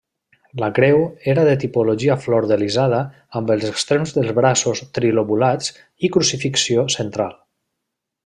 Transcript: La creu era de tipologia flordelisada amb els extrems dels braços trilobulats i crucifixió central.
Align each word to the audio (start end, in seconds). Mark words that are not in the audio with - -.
La 0.61 0.67
creu 0.77 1.01
era 1.33 1.41
de 1.47 1.51
tipologia 1.63 2.15
flordelisada 2.23 3.01
amb 3.41 3.53
els 3.57 3.67
extrems 3.69 4.15
dels 4.17 4.33
braços 4.41 4.83
trilobulats 4.97 5.69
i 6.09 6.13
crucifixió 6.17 6.87
central. 6.99 7.37